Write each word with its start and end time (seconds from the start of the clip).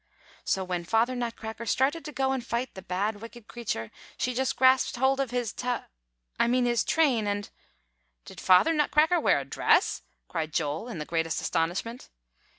So 0.43 0.63
when 0.63 0.83
Father 0.83 1.15
Nutcracker 1.15 1.67
started 1.67 2.03
to 2.05 2.11
go 2.11 2.31
and 2.31 2.43
fight 2.43 2.73
the 2.73 2.81
bad, 2.81 3.17
wicked 3.21 3.47
creature, 3.47 3.91
she 4.17 4.33
just 4.33 4.55
grasped 4.55 4.95
hold 4.95 5.19
of 5.19 5.29
his 5.29 5.53
ta 5.53 5.85
I 6.39 6.47
mean, 6.47 6.65
his 6.65 6.83
train, 6.83 7.27
and" 7.27 7.47
"Did 8.25 8.41
Father 8.41 8.73
Nutcracker 8.73 9.19
wear 9.19 9.37
a 9.39 9.45
dress?" 9.45 10.01
cried 10.27 10.53
Joel, 10.55 10.87
in 10.87 10.97
the 10.97 11.05
greatest 11.05 11.39
astonishment. 11.39 12.09